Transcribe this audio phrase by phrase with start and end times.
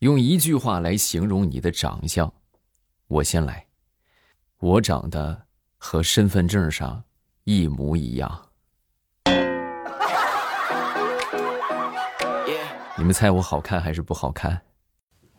[0.00, 2.32] 用一句话来形容你的长相，
[3.06, 3.66] 我先来。
[4.58, 7.04] 我长得和身份证上
[7.44, 8.46] 一模一样。
[12.96, 14.62] 你们猜我好看还是不好看？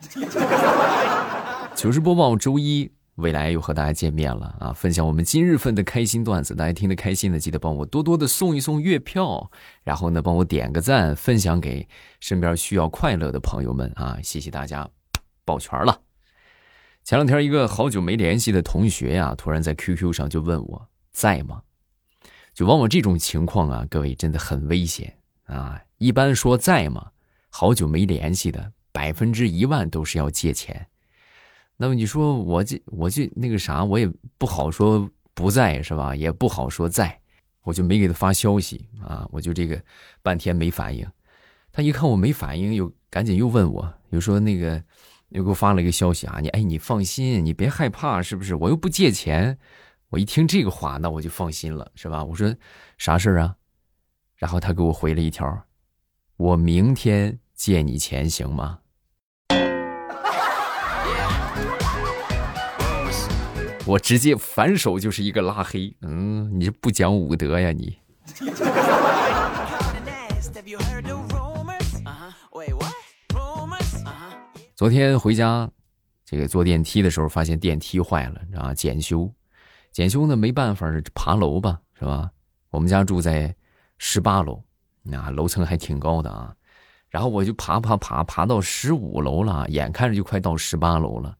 [1.75, 2.91] 糗事播报周一。
[3.21, 4.73] 未来又和大家见面了啊！
[4.73, 9.49] 分享我们今日份的开心段子，大家听得开心的，记得帮我多多的送一送月票，
[9.83, 11.87] 然后呢，帮我点个赞，分享给
[12.19, 14.17] 身边需要快乐的朋友们啊！
[14.23, 14.89] 谢谢大家，
[15.45, 16.01] 抱拳了。
[17.03, 21.61] 前两天一个好久没联系的同学呀，突然在 QQ 上就问我在吗？
[22.53, 25.15] 就往往这种情况啊，各位真的很危险
[25.45, 25.81] 啊！
[25.97, 27.11] 一般说在吗？
[27.49, 30.87] 好久没联系的，百分之一万都是要借钱。
[31.81, 36.15] 那么你说我这我这那个啥，我也不好说不在是吧？
[36.15, 37.19] 也不好说在，
[37.63, 39.83] 我就没给他发消息啊，我就这个
[40.21, 41.03] 半天没反应。
[41.71, 44.79] 他一看我没反应，又赶紧又问我，又说那个
[45.29, 48.53] 又给我发了一个消息啊，你哎你放心，你别害怕，是不是？
[48.53, 49.57] 我又不借钱。
[50.09, 52.23] 我一听这个话，那我就放心了，是吧？
[52.23, 52.55] 我说
[52.99, 53.55] 啥事儿啊？
[54.35, 55.65] 然后他给我回了一条，
[56.37, 58.80] 我明天借你钱行吗？
[63.85, 67.97] 我直接反手就是一个拉黑，嗯，你这不讲武德呀你！
[74.75, 75.69] 昨天回家，
[76.23, 79.31] 这个坐电梯的时候发现电梯坏了，啊，检修，
[79.91, 82.29] 检修呢没办法，爬楼吧，是吧？
[82.69, 83.53] 我们家住在
[83.97, 84.63] 十八楼，
[85.01, 86.53] 那楼层还挺高的啊。
[87.09, 91.35] 然后我就爬爬爬，爬到十五楼了，眼看着就快到十八楼了。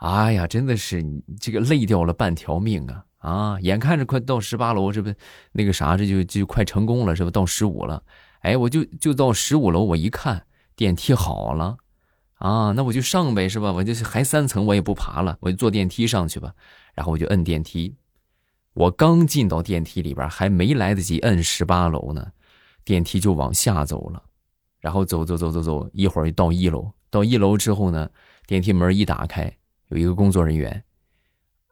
[0.00, 3.04] 哎呀，真的是你这个累掉了半条命啊！
[3.18, 5.12] 啊，眼看着快到十八楼，这不
[5.52, 8.02] 那个啥，这就就快成功了，是不到十五了？
[8.40, 11.76] 哎，我就就到十五楼，我一看电梯好了，
[12.36, 13.70] 啊，那我就上呗，是吧？
[13.72, 16.54] 我就是还三层，我也不爬了，我就坐电梯上去吧。
[16.94, 17.94] 然后我就摁电梯，
[18.72, 22.26] 我刚进到电梯里边，还没来得及摁十八楼呢，
[22.86, 24.22] 电梯就往下走了，
[24.80, 28.08] 然后走走走走走，一会儿到一楼，到一楼之后呢，
[28.46, 29.54] 电梯门一打开。
[29.90, 30.84] 有一个工作人员，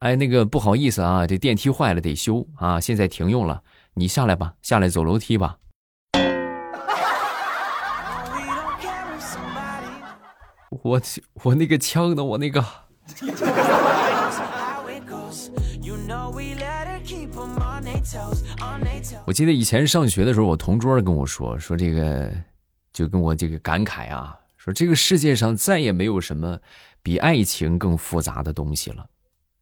[0.01, 3.63] 哎，那个不好意思啊，这电梯坏了得修啊，现在停用了，
[3.95, 5.57] 你下来吧，下来走楼梯吧。
[10.83, 11.01] 我
[11.45, 12.25] 我那个枪呢？
[12.25, 12.65] 我那个。
[19.27, 22.33] 我记得以前上学的时候，我同桌跟我说说这个，
[22.93, 26.59] 就跟我这个感慨啊，说这个世界上再也没有什么。
[27.03, 29.07] 比爱情更复杂的东西了，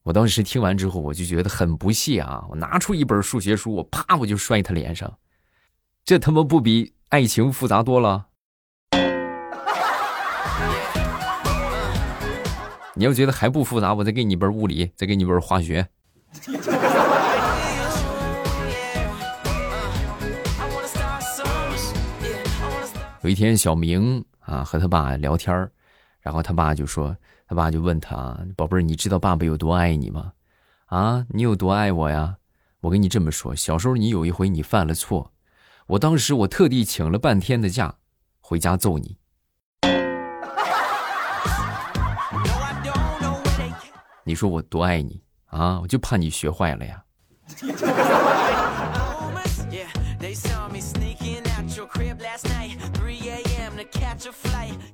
[0.03, 2.45] 我当时听完之后，我就觉得很不屑啊！
[2.51, 5.19] 我拿出一本数学书，我啪我就摔他脸上，
[6.05, 8.27] 这他妈不比爱情复杂多了？
[12.95, 15.87] 你要觉得还不复杂，我再给你一本物理，再给你一本化学。
[23.23, 25.71] 有一天，小明啊和他爸聊天
[26.21, 27.17] 然后他爸就说。
[27.49, 30.33] 他爸就问他：“宝贝儿，你知道爸爸有多爱你吗？
[30.87, 32.39] 啊，你有多爱我呀？
[32.81, 35.33] 我跟你这么说，小时候你有一回你犯了错，
[35.87, 37.95] 我当时我特地请了半天的假，
[38.41, 39.17] 回家揍你。
[44.25, 45.79] 你说我多爱你啊？
[45.81, 47.05] 我就怕你学坏了呀。”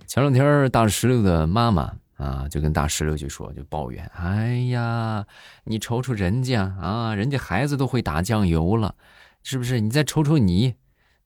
[0.07, 1.91] 前两天大石榴的妈妈。
[2.23, 5.27] 啊，就跟大石榴就说，就抱怨，哎呀，
[5.65, 8.95] 你瞅瞅人家啊，人家孩子都会打酱油了，
[9.43, 9.81] 是不是？
[9.81, 10.77] 你再瞅瞅你，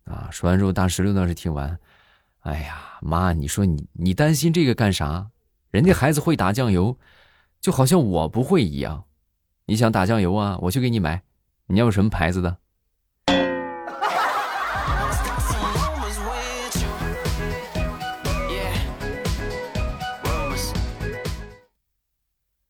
[0.04, 0.28] 啊！
[0.32, 1.78] 说完之后，大石榴倒是听完，
[2.40, 5.30] 哎呀，妈，你说你你担心这个干啥？
[5.70, 6.98] 人家孩子会打酱油，
[7.60, 9.04] 就好像我不会一样。
[9.66, 11.22] 你想打酱油啊，我去给你买，
[11.66, 12.56] 你要什么牌子的？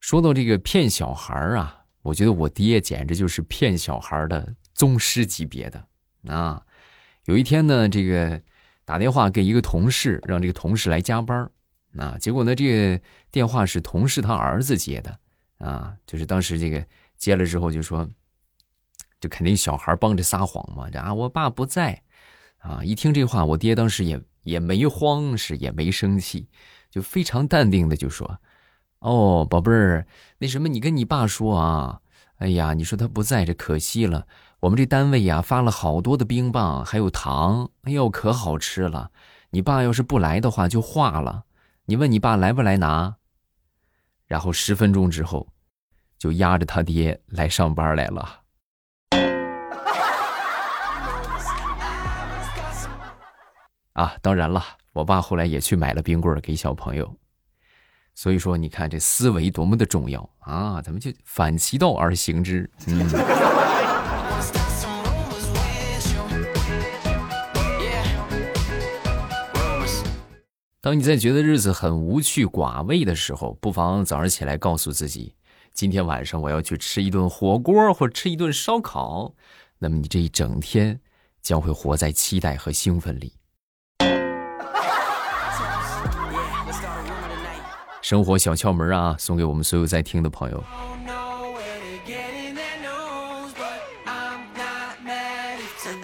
[0.07, 5.85] 说到这个骗小孩啊，我觉得我爹简直就是骗小孩的宗师级别的
[6.33, 6.65] 啊！
[7.25, 8.41] 有一天呢，这个
[8.85, 11.51] 打电话给一个同事，让这个同事来加班
[11.97, 15.19] 啊，结果呢，这个电话是同事他儿子接的
[15.59, 16.87] 啊，就是当时这个
[17.17, 18.09] 接了之后就说，
[19.21, 22.01] 就肯定小孩帮着撒谎嘛，啊，我爸不在
[22.59, 22.81] 啊！
[22.85, 26.47] 一听这话，我爹当时也也没慌，是也没生气，
[26.93, 28.41] 就非常淡定的就说。
[29.07, 30.05] 哦，宝贝儿，
[30.39, 32.01] 那什么，你跟你爸说啊，
[32.39, 34.27] 哎呀，你说他不在这可惜了。
[34.59, 39.13] 我们这单位呀发了好多的冰棒，还有糖，哎呦，可好吃了。
[39.51, 41.45] 你爸要是不来的话就化了。
[41.85, 43.15] 你问你爸来不来拿？
[44.27, 45.47] 然后十分钟之后，
[46.19, 48.41] 就压着他爹来上班来了。
[53.93, 54.65] 啊，当然了，
[54.95, 57.17] 我爸后来也去买了冰棍给小朋友。
[58.19, 60.81] 所以说，你看这思维多么的重要啊！
[60.81, 62.69] 咱们就反其道而行之。
[62.87, 63.07] 嗯。
[70.81, 75.35] 当你在觉得日子很无趣寡味的时候，不妨早上起来告诉自己，
[75.75, 79.35] 今天晚上我要去吃一顿火锅或吃一顿烧烤。
[79.79, 80.99] 那么你这一整天
[81.43, 83.36] 将会活在期待和兴奋里。
[88.07, 90.63] 生活小窍门啊，送给我们所有在听的朋友。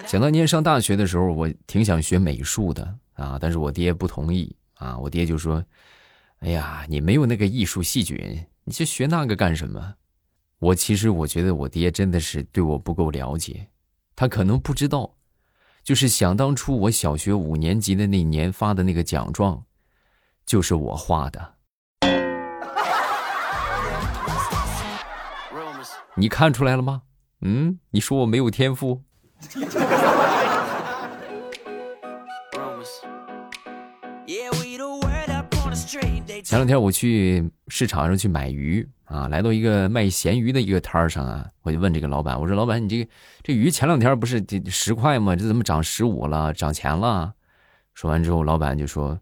[0.05, 4.97] 想当年上大学的时候，我挺想学美术的啊，但是我爹不同意啊。
[4.97, 5.63] 我爹就说
[6.43, 9.95] ：“哎呀，你没有那个艺术细菌，你去学那个干什么？”
[10.59, 13.65] 我其实我觉得我爹真的是对我不够了解，
[14.13, 15.15] 他可能不知道，
[15.85, 19.63] 就是想当初我小学五年级的那年发的那个奖状，
[20.45, 21.53] 就是我画的。
[26.15, 27.01] 你看出来了吗？
[27.41, 29.01] 嗯，你说我没有天赋。
[36.43, 43.09] 前两天我去市场上去买鱼啊，来到一个卖咸鱼的一个摊儿上啊，我就问这个老板，我说：“老板，你这个
[43.41, 45.35] 这鱼前两天不是十块吗？
[45.35, 46.53] 这怎么涨十五了？
[46.53, 47.33] 涨钱了？”
[47.93, 49.19] 说完之后，老板就说。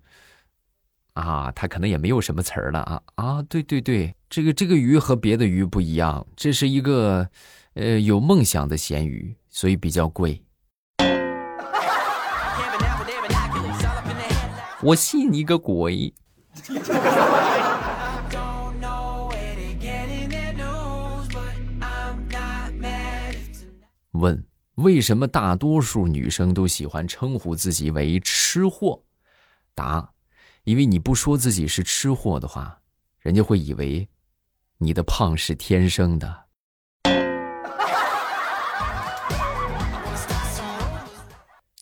[1.13, 3.41] 啊，他可能也没有什么词儿了啊啊！
[3.49, 7.29] 对对对，这个这个鱼和别的鱼不一样，这是一个，
[7.73, 10.41] 呃，有梦想的咸鱼，所以比较贵。
[14.81, 16.13] 我信你个鬼！
[24.11, 24.41] 问：
[24.75, 29.03] 为什么大多数女生都喜欢称呼自己为吃货？
[29.75, 30.09] 答。
[30.63, 32.79] 因为你不说自己是吃货的话，
[33.19, 34.07] 人家会以为
[34.83, 36.45] 你的胖是天生的，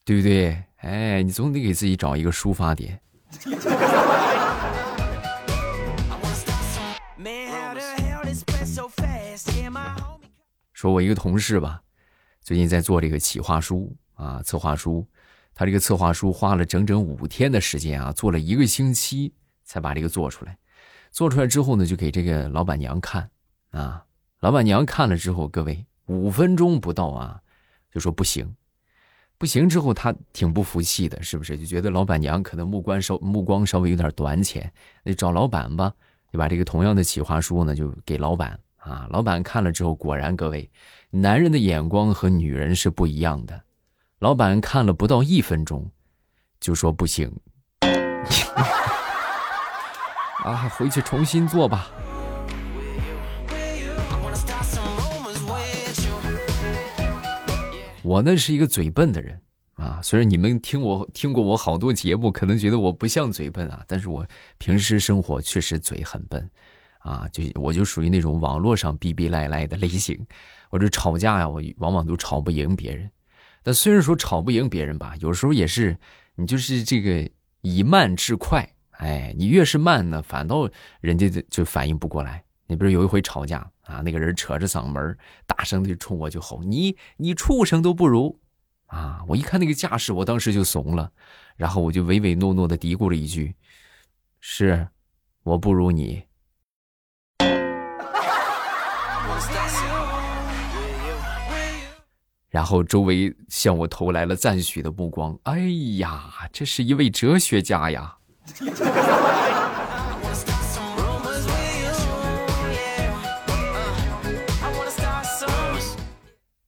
[0.03, 0.61] 对不对？
[0.79, 2.99] 哎，你总得给自己找一个抒发点。
[10.73, 11.81] 说我一个同事吧，
[12.41, 15.07] 最近在做这个企划书啊，策划书。
[15.55, 20.57] 他这个策划书花了整整五天的时间啊，做了一个星期才把这个做出来。
[21.11, 23.29] 做出来之后呢，就给这个老板娘看
[23.71, 24.03] 啊。
[24.39, 27.41] 老板娘看了之后，各位五分钟不到啊，
[27.93, 28.55] 就说不行，
[29.37, 29.67] 不行。
[29.67, 31.57] 之后他挺不服气的，是不是？
[31.57, 34.71] 就觉得老板娘可能目光稍目光稍微有点短浅，
[35.03, 35.93] 那找老板吧，
[36.31, 39.07] 就把这个同样的企划书呢，就给老板啊。
[39.11, 40.69] 老板看了之后，果然各位，
[41.09, 43.61] 男人的眼光和女人是不一样的。
[44.19, 45.89] 老板看了不到一分钟，
[46.59, 47.31] 就说不行，
[50.43, 51.91] 啊，回去重新做吧。
[58.01, 59.39] 我呢是一个嘴笨的人
[59.75, 64.25] 啊，虽然你们听我听过我好多节目，可能觉得我不像嘴笨啊，但是我
[64.57, 66.49] 平时生活确实嘴很笨，
[66.99, 70.19] 啊，就我就属于那种网络上逼逼赖赖的类型，
[70.71, 73.11] 我这吵架呀，我往往都吵不赢别人。
[73.61, 75.95] 但虽然说吵不赢别人吧，有时候也是
[76.35, 77.29] 你就是这个
[77.61, 78.67] 以慢制快，
[78.99, 82.43] 哎，你越是慢呢，反倒人家就就反应不过来。
[82.67, 88.37] 你比如有一回吵架啊，那个人扯着嗓门大声的就冲我就吼：“你你畜生都不如！”
[88.87, 91.11] 啊，我一看那个架势，我当时就怂了，
[91.55, 93.55] 然后我就唯唯诺诺的嘀咕了一句
[94.41, 94.89] ：“是，
[95.43, 96.23] 我不如你。”
[102.49, 105.39] 然后周围向我投来了赞许的目光。
[105.43, 105.59] 哎
[105.99, 108.17] 呀，这是一位哲学家呀！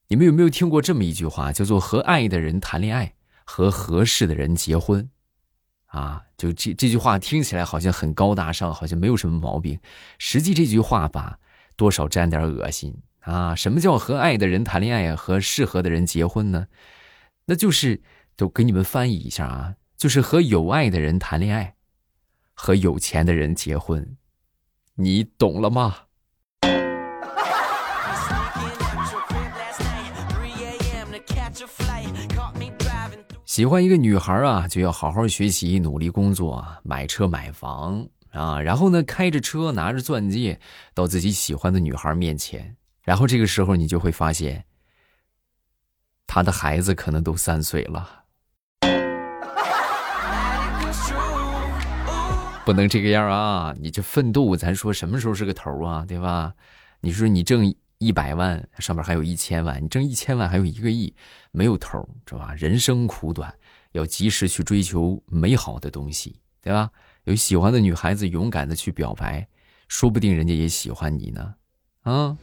[0.08, 5.10] 你们有没有听过这么一句话，叫做“和爱的人谈恋爱，和合适的人结婚”？
[5.88, 9.78] 啊，就这这句话听起来好像很高大上，好像没有什么毛病。
[10.18, 11.40] 实际这句话吧，
[11.76, 12.96] 多少沾点恶心。
[13.20, 16.68] 啊，什么叫和爱的人谈恋爱和适合的人结婚呢？
[17.46, 18.02] 那就是
[18.38, 21.76] 都给你们翻译一下啊，就是和有爱的人谈恋爱，
[22.64, 24.08] 和有钱的人结婚，
[24.94, 25.96] 你懂了吗？
[33.46, 40.60] 喜欢一个女孩啊，就要好好学习，努力工作，买车买房啊，然后呢，开着车，拿着钻戒，
[40.94, 44.64] 到自己喜欢的女孩面前，然后这个时候你就会发现，
[46.28, 48.21] 他的孩子可能都三岁了。
[52.64, 53.76] 不能这个样啊！
[53.80, 56.06] 你这奋斗，咱说什么时候是个头啊？
[56.08, 56.54] 对吧？
[57.00, 61.14] 你说你挣一百万，上面还有一千万，你挣一千万还有一个亿，
[61.52, 62.54] 没有头，知道吧？
[62.54, 63.52] 人生苦短，
[63.94, 66.92] 要及时去追求美好的东西，对吧？
[67.24, 69.48] 有喜欢的女孩子，勇敢的去表白，
[69.88, 71.56] 说不定人家也喜欢你呢，
[72.04, 72.38] 啊！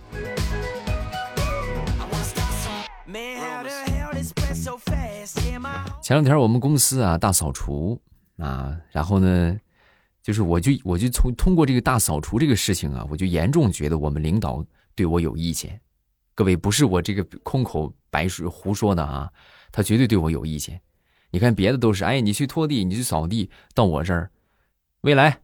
[6.03, 8.03] 前两天我们公司啊大扫除
[8.39, 9.57] 啊，然后呢。
[10.29, 14.63] 就是我就我就从通过这个大扫除这个事情啊，我就严重觉得我们领导
[14.95, 15.81] 对我有意见。
[16.35, 19.31] 各位不是我这个空口白说胡说的啊，
[19.73, 20.79] 他绝对对我有意见。
[21.31, 24.31] 你看别的都是，哎，你去拖地，你去扫地，到我这儿，
[25.01, 25.41] 未来，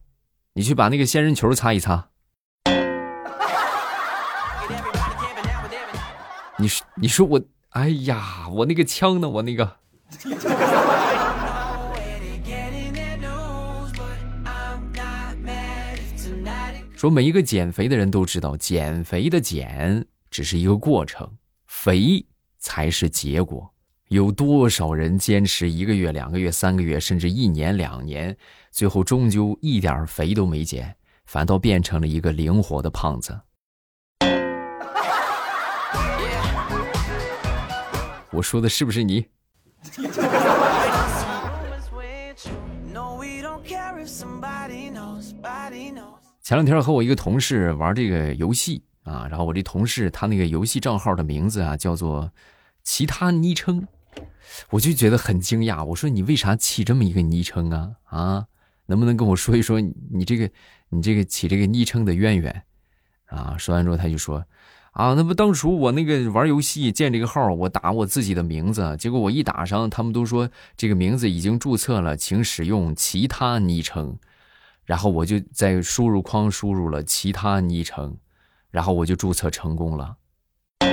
[0.53, 2.09] 你去把那个仙人球擦一擦。
[6.59, 9.27] 你说你说我，哎呀，我那个枪呢？
[9.27, 9.77] 我那个。
[17.05, 21.31] 说每一个减肥的人都知道，减肥的减只是一个过程，
[21.67, 22.25] 肥
[22.57, 23.71] 才是结果。
[24.07, 28.35] 有多少人坚持一个月、两个月、三个月，甚至一年、两年，
[28.71, 30.95] 最后终究一点肥都没减，
[31.27, 33.39] 反倒变成了一个灵活的胖子？
[38.31, 39.27] 我说的是不是你？
[46.45, 52.31] 前两天和我一个同事玩这个游戏啊，然后我这同事他那个游戏账号的名字啊叫做
[52.85, 53.87] “其他昵称”，
[54.69, 55.83] 我就觉得很惊讶。
[55.83, 57.93] 我说你为啥起这么一个昵称啊？
[58.03, 58.45] 啊，
[58.85, 60.47] 能不能跟我说一说你这个
[60.89, 62.63] 你这个起这个昵称的渊源？
[63.25, 64.45] 啊，说完之后他就说
[64.91, 70.47] 啊，那不当初我那个玩游戏建这个号，我打我自己的名字，结果我一打上，他们都说
[70.77, 74.19] 这个名字已经注册了，请使用其他昵称。
[74.85, 78.17] 然后我就在输入框输入了其他昵称，
[78.69, 80.17] 然后我就注册成功了。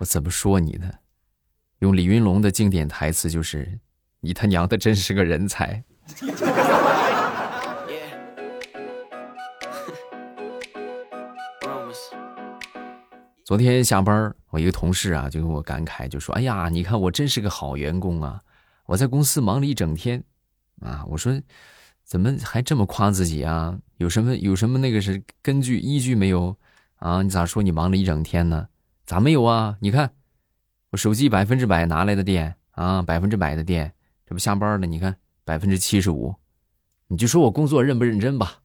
[0.00, 0.90] 我怎么说你呢？
[1.80, 3.78] 用李云龙的经典台词就是
[4.20, 5.84] ：“你他娘的真是个人才。”
[13.44, 18.40] 昨天下班，我一个同事啊就跟我感慨，就说：“哎呀，你看我真是个好员工啊。”
[18.92, 20.22] 我在公司忙了一整天，
[20.80, 21.40] 啊，我说，
[22.04, 23.78] 怎么还这么夸自己啊？
[23.96, 26.54] 有什么有什么那个是根据依据没有？
[26.96, 28.68] 啊，你咋说你忙了一整天呢？
[29.06, 29.78] 咋没有啊？
[29.80, 30.12] 你看，
[30.90, 33.94] 我手机百分之百拿来的电啊，百分之百的电，
[34.26, 34.86] 这不下班了？
[34.86, 36.34] 你看百分之七十五，
[37.06, 38.61] 你就说我工作认不认真吧。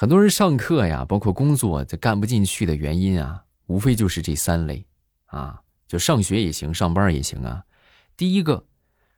[0.00, 4.86] 很多人上课呀，包括工作，这干不进去的原因啊，无非就是这三类，
[5.26, 7.62] 啊，就上学也行，上班也行啊。
[8.16, 8.64] 第一个，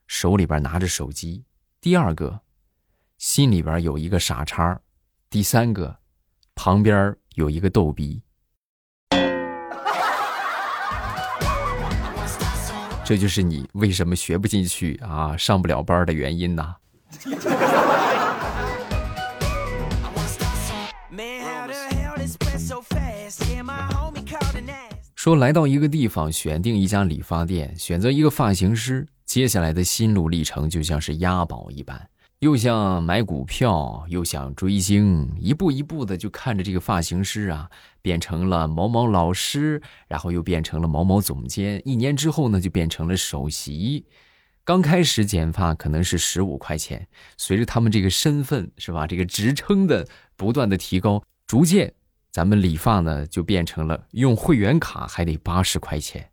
[0.09, 1.45] 手里边拿着手机；
[1.81, 2.41] 第二个，
[3.17, 4.77] 心里边有一个傻叉；
[5.31, 5.99] 第三个，
[6.57, 8.21] 旁边有一个逗逼。
[13.05, 16.75] 这就是你为什么学不进去啊，上不了班的原因呐。
[25.23, 32.09] 说来到一个地方，选定一家理发店，选择一个发型师，接下来的心路历程就像是押宝一般，
[32.41, 37.71] 又像买股票，又想追星，一步一步的就看着这个发型师啊，
[38.03, 44.05] 变成了某某老师，然后又变成了某某总监，一年之后呢，就变成了首席。
[44.65, 50.05] 刚开始剪发可能是十五块钱，随着他们这个身份是吧，这个职称的
[50.37, 51.95] 不断的提高，逐渐。
[52.33, 56.31] 咱们理发呢，就变成了用会员卡还得八十块钱，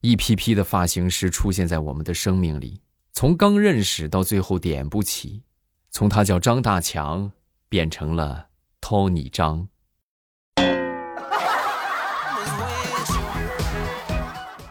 [0.00, 2.80] 一批批的发型师出现在我们的生命里，
[3.12, 5.42] 从刚认识到最后点不起，
[5.90, 7.32] 从他叫张大强
[7.68, 8.46] 变成了
[8.80, 9.66] 托尼张。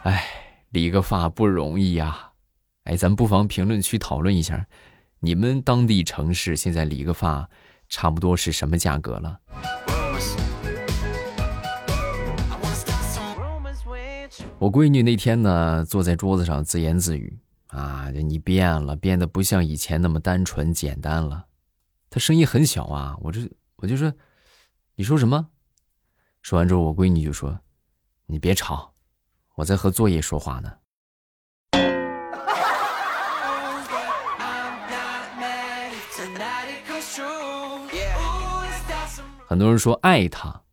[0.04, 0.26] 哎，
[0.70, 2.32] 理个发不容易呀！
[2.86, 4.66] 哎，咱不妨评论区讨论一下，
[5.20, 7.50] 你们当地城市现在理个发
[7.90, 9.42] 差不多是什么价格了？
[14.60, 17.40] 我闺女那天呢，坐在桌子上自言自语
[17.72, 21.46] ：“啊，你变了，变得不像以前那么单纯简单了。”
[22.12, 24.12] 她声音很小啊，我这我就说，
[24.96, 25.48] 你说什么？
[26.42, 27.58] 说完之后，我闺女就说
[28.28, 28.94] ：“你别吵，
[29.56, 30.74] 我在和作业说话呢。”
[39.48, 40.64] 很多人说爱他，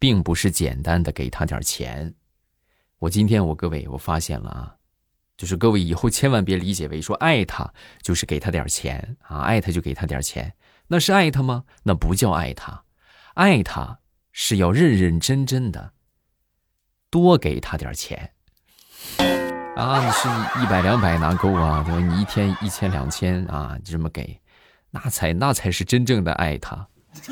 [0.00, 2.12] 并不是简单的给他点钱。
[3.02, 4.76] 我今天我各位我发现了啊，
[5.36, 7.68] 就是各位以后千万别理解为说爱他
[8.00, 10.54] 就是给他点钱啊，爱他就给他点钱，
[10.86, 11.64] 那是爱他吗？
[11.82, 12.84] 那不叫爱他，
[13.34, 13.98] 爱他。
[14.34, 15.92] 是要认认真真的，
[17.10, 18.32] 多给他点钱
[19.76, 20.02] 啊！
[20.02, 20.26] 你是
[20.62, 21.82] 一百两百拿够啊？
[21.84, 22.00] 对吧？
[22.00, 24.40] 你一天一千两千啊，这么给，
[24.90, 26.88] 那才那才是真正的爱他。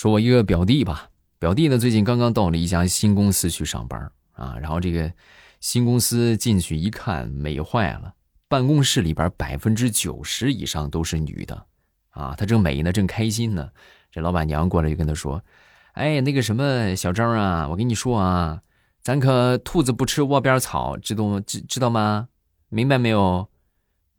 [0.00, 5.12] 说我一个表弟吧，表弟呢最近刚刚到了一家新公司去上班啊，然后这个
[5.60, 8.14] 新公司进去一看，美坏了。
[8.48, 11.66] 办公室里边百分之九十以上都是女的，
[12.12, 13.68] 啊，他正美呢，正开心呢。
[14.10, 15.44] 这老板娘过来就跟他说
[15.92, 18.62] ：“哎，那个什么小张啊，我跟你说啊，
[19.02, 22.26] 咱可兔子不吃窝边草，知道知知道吗？
[22.70, 23.46] 明白没有？”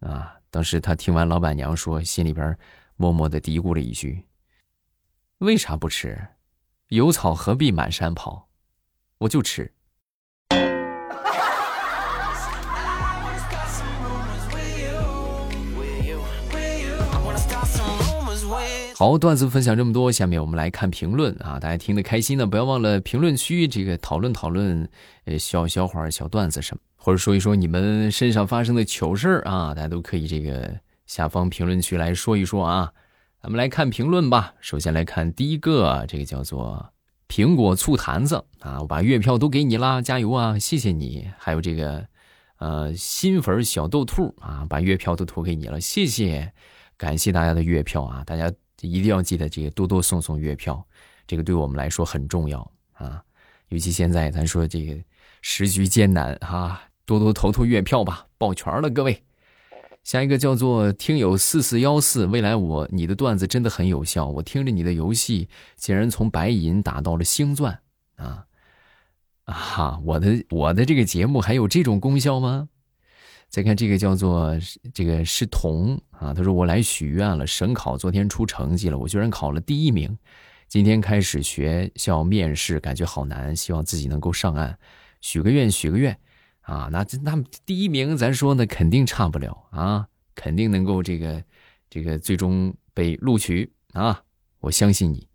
[0.01, 2.55] 啊，当时他听完老板娘说，心里边
[2.97, 4.23] 默默的嘀咕了一句
[5.41, 6.15] ：“为啥不吃？
[6.89, 8.47] 有草何必满山跑？
[9.17, 9.73] 我就吃。”
[18.95, 21.59] 好，段子分享这么多，下面我们来看评论啊！
[21.59, 24.87] 大家听得开心的，不要忘了评论区这个讨论讨论，
[25.25, 30.71] 呃，小笑话、小段子什么，或者说一说你们身上发生的糗事儿啊，大家都可以这个
[31.07, 32.93] 下方评论区来说一说啊。
[33.41, 36.93] 咱们来看评论吧，首先来看第一个，这个叫做
[37.27, 41.27] 苹果醋坛子啊，我把月票都给你啦，加油啊，谢谢你！
[41.39, 42.05] 还有这个
[42.57, 46.53] 呃新粉小豆兔啊，把月票都投给你了，谢谢，
[46.97, 48.51] 感谢大家的月票啊，大家。
[48.83, 50.83] 一定要记得这个多多送送月票，
[51.27, 52.59] 这个对我们来说很重要
[52.93, 53.21] 啊！
[53.67, 54.97] 尤其现在咱说这个
[55.43, 59.23] 时局艰难啊，多多投投月票吧，抱拳了各位。
[60.03, 67.79] 下一个叫做听友四四幺四，未来我你的段子真的很有效，我听着你的游戏竟然从白银打到了星钻
[68.15, 68.45] 啊
[69.45, 70.01] 啊哈！
[70.03, 72.69] 我的我的这个节目还有这种功效吗？
[73.49, 74.57] 再看这个叫做
[74.93, 80.17] 这个是童啊，他说我来许愿了，省考昨天出成绩了，我居然考了第一名，
[80.67, 84.77] 今天开始学校面试，感觉好难，希望自己能够上岸，
[85.19, 86.17] 许个愿许个愿
[86.71, 91.43] 啊，那这那第一名咱说呢肯定差不了啊，肯定能够这个
[91.89, 94.23] 这个最终被录取啊，
[94.61, 95.27] 我相信你。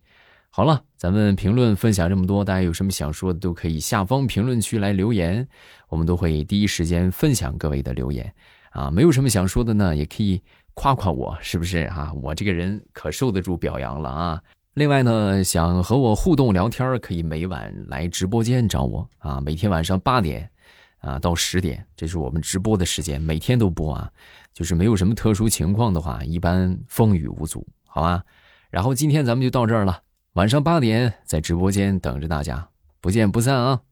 [0.49, 5.47] 好了，咱们评论分享这么多，大家有什么想说的都可以下方评论区来留言，
[5.91, 8.33] 我们都会第一时间分享各位的留言。
[8.71, 10.41] 啊，没有什么想说的呢，也可以
[10.73, 12.11] 夸夸我，是不是啊？
[12.23, 14.43] 我这个人可受得住表扬了啊。
[14.73, 19.39] 另外呢，想和我互动聊天，可以每晚来直播间找我啊。
[19.39, 20.51] 每天晚上八点
[21.07, 24.11] 啊到十点，这是我们直播的时间，每天都播啊。
[24.53, 28.25] 就是没有什么特殊情况的话，一般风雨无阻，好吧？
[28.71, 30.03] 然后今天咱们就到这儿了。
[30.33, 32.69] 晚上八点在直播间等着大家，
[33.01, 33.83] 不见不散啊！